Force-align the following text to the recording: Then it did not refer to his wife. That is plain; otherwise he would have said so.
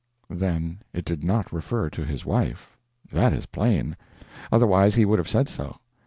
Then 0.31 0.79
it 0.93 1.05
did 1.05 1.23
not 1.23 1.53
refer 1.53 1.87
to 1.91 2.03
his 2.03 2.25
wife. 2.25 2.75
That 3.11 3.33
is 3.33 3.45
plain; 3.45 3.95
otherwise 4.51 4.95
he 4.95 5.05
would 5.05 5.19
have 5.19 5.29
said 5.29 5.47
so. 5.47 5.77